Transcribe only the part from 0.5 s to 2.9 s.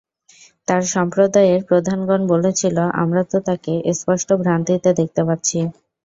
তার সম্প্রদায়ের প্রধানগণ বলেছিল,